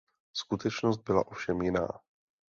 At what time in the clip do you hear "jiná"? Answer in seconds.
1.61-1.87